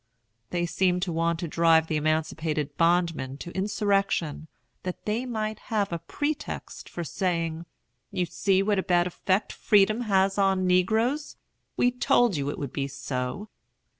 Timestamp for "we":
11.77-11.91